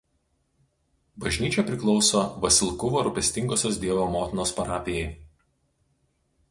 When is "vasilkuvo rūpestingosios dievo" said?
2.47-4.09